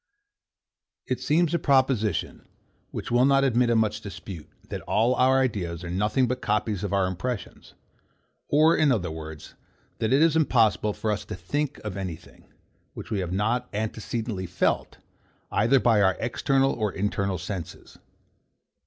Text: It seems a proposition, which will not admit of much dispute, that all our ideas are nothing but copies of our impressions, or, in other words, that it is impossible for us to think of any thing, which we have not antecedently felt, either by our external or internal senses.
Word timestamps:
It 1.05 1.19
seems 1.19 1.53
a 1.53 1.59
proposition, 1.59 2.47
which 2.89 3.11
will 3.11 3.23
not 3.23 3.43
admit 3.43 3.69
of 3.69 3.77
much 3.77 4.01
dispute, 4.01 4.49
that 4.69 4.81
all 4.87 5.13
our 5.13 5.39
ideas 5.39 5.83
are 5.83 5.91
nothing 5.91 6.27
but 6.27 6.41
copies 6.41 6.83
of 6.83 6.91
our 6.91 7.05
impressions, 7.05 7.75
or, 8.47 8.75
in 8.75 8.91
other 8.91 9.11
words, 9.11 9.53
that 9.99 10.11
it 10.11 10.23
is 10.23 10.35
impossible 10.35 10.93
for 10.93 11.11
us 11.11 11.23
to 11.25 11.35
think 11.35 11.77
of 11.83 11.97
any 11.97 12.15
thing, 12.15 12.51
which 12.95 13.11
we 13.11 13.19
have 13.19 13.31
not 13.31 13.69
antecedently 13.75 14.47
felt, 14.47 14.97
either 15.51 15.79
by 15.79 16.01
our 16.01 16.17
external 16.19 16.71
or 16.73 16.91
internal 16.91 17.37
senses. 17.37 17.99